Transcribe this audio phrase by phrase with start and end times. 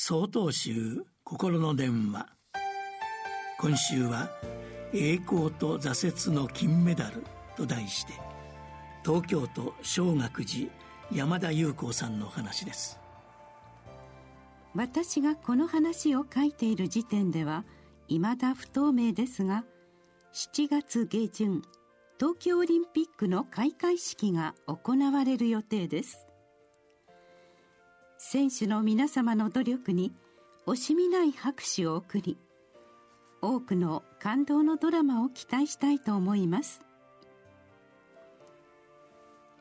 [0.00, 2.28] 総統集心の電話。
[3.58, 4.30] 今週は
[4.94, 7.24] 「栄光と挫折の金メダル」
[7.58, 8.12] と題して
[9.04, 10.70] 東京都小学寺
[11.10, 13.00] 山田裕子さんの話です。
[14.72, 17.64] 私がこの話を書いている時点では
[18.06, 19.64] 未だ不透明ですが
[20.32, 21.60] 7月下旬
[22.20, 26.27] 東京オリンピックの開会式が行われる予定です。
[28.18, 30.12] 選手の皆様の努力に
[30.66, 32.36] 惜しみない拍手を送り
[33.40, 36.82] 多くの感動のドラマを期待したいと思います。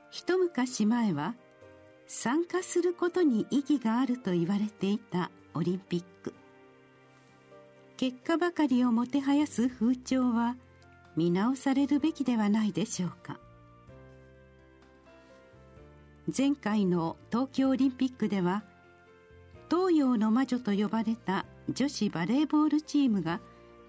[0.10, 1.36] 一昔前は
[2.08, 6.34] 参加することに意義があると言われていたオリンピック。
[7.98, 10.56] 結果ばかりをもてはやす風潮は
[11.16, 13.40] 見直されるべきではないでしょうか。
[16.36, 18.64] 前回の東京オリンピックでは
[19.72, 23.40] 東洋の魔女と呼ばれた女子バレーボールチームが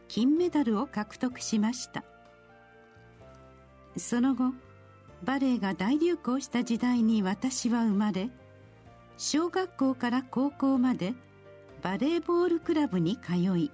[0.06, 2.04] 金メダルを獲得しました。
[3.96, 4.52] その後
[5.24, 8.30] バレエが大流行した時代に私は生まれ
[9.16, 11.14] 小学校から高校まで
[11.82, 13.72] バレーボールクラブに通い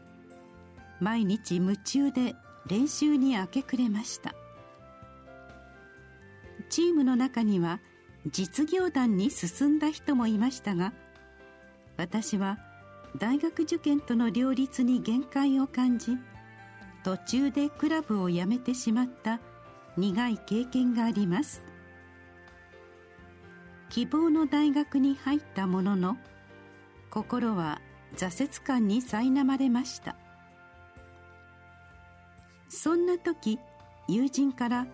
[1.01, 2.35] 毎日夢中で
[2.67, 4.35] 練習に明け暮れました。
[6.71, 7.81] チームの中には
[8.31, 10.93] 実業団に進んだ人もいましたが
[11.97, 12.59] 私は
[13.19, 16.17] 大学受験との両立に限界を感じ
[17.05, 19.41] 途中でクラブを辞めてしまった
[19.97, 21.63] 苦い経験があります。
[23.91, 26.17] 希望の大学に入ったものの
[27.11, 27.81] 心は
[28.17, 30.17] 挫折感に苛まれました。
[32.69, 33.61] そんな時
[34.09, 34.87] 友人から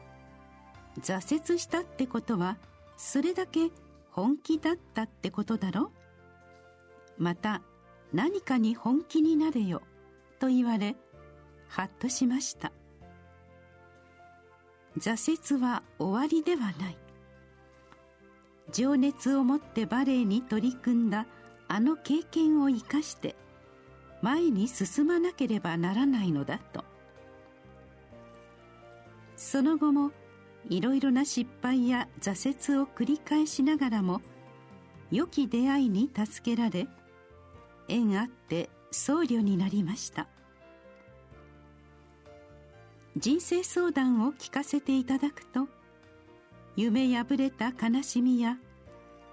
[1.00, 2.59] 「挫折したってことは
[3.03, 3.70] それだけ
[4.11, 5.91] 本気だったってことだろ?」
[7.17, 7.62] また
[8.12, 9.81] 何かに本気になれよ
[10.39, 10.97] と言われ
[11.69, 12.73] ハッとしました。
[14.98, 16.99] 挫折は終わりではない。
[18.71, 21.27] 情熱を持ってバレエに取り組んだ
[21.69, 23.34] あの経験を生かして
[24.21, 26.84] 前に進まなければならないのだと。
[29.37, 30.12] その後も
[30.69, 34.21] いろいろな失敗や挫折を繰り返しながらも
[35.10, 36.87] 良き出会いに助けられ
[37.88, 40.28] 縁あって僧侶になりました。
[43.16, 45.66] 人生相談を聞かせていただくと
[46.77, 48.56] 夢破れた悲しみや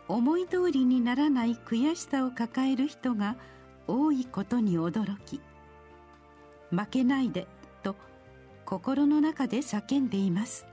[0.07, 3.35] 思い通りにならない悔しさを抱える人が
[3.87, 5.39] 多いことに驚き
[6.71, 7.47] 負けないで
[7.83, 7.95] と
[8.65, 10.65] 心の中で叫んでいます。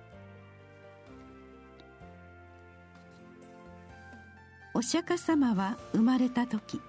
[4.74, 6.80] お釈迦様は生まれた時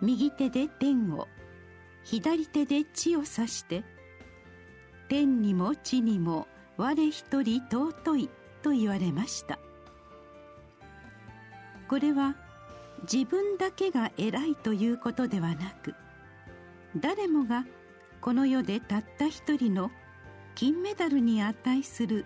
[0.00, 1.28] 右手で天を
[2.04, 3.84] 左手で地を指して
[5.08, 6.46] 天にも地にも
[6.76, 8.30] 我一人尊い
[8.62, 9.58] と言われました。
[11.88, 12.34] これは
[13.10, 15.94] 自分だけが偉いということではなく
[16.96, 17.64] 誰もが
[18.20, 19.90] この世でたった一人の
[20.54, 22.24] 金メダルに値する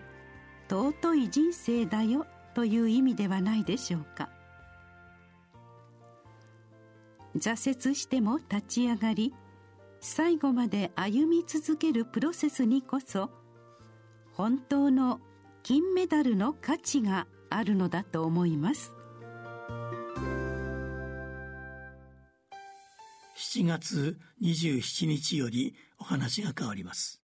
[0.69, 4.29] 尊い人生だよという意味ではないでしょうか。
[7.37, 9.33] 挫折しても立ち上がり
[10.01, 13.29] 最後まで歩み続けるプロセスにこそ
[14.33, 15.21] 本当の
[15.63, 18.93] 金メダルの価値があるのだと思います。
[23.37, 27.21] 7月27日よりお話が変わります。